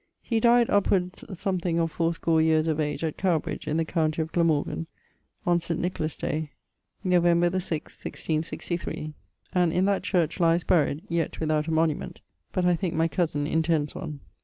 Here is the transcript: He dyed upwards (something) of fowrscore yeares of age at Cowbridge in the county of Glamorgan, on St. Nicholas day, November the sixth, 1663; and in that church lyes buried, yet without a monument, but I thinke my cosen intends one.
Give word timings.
He 0.23 0.39
dyed 0.39 0.67
upwards 0.71 1.23
(something) 1.39 1.79
of 1.79 1.93
fowrscore 1.95 2.41
yeares 2.43 2.65
of 2.65 2.79
age 2.79 3.03
at 3.03 3.17
Cowbridge 3.19 3.67
in 3.67 3.77
the 3.77 3.85
county 3.85 4.23
of 4.23 4.31
Glamorgan, 4.31 4.87
on 5.45 5.59
St. 5.59 5.79
Nicholas 5.79 6.17
day, 6.17 6.53
November 7.03 7.51
the 7.51 7.61
sixth, 7.61 8.03
1663; 8.03 9.13
and 9.53 9.71
in 9.71 9.85
that 9.85 10.01
church 10.01 10.39
lyes 10.39 10.63
buried, 10.63 11.03
yet 11.07 11.39
without 11.39 11.67
a 11.67 11.71
monument, 11.71 12.21
but 12.51 12.65
I 12.65 12.75
thinke 12.75 12.95
my 12.95 13.07
cosen 13.07 13.45
intends 13.45 13.93
one. 13.93 14.21